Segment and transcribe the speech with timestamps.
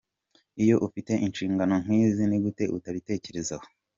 [0.63, 3.65] Iyo ufite inshingano nk’izi ni gute utabitekerezaho?”.